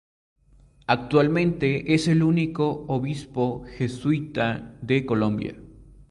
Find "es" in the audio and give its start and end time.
1.93-2.07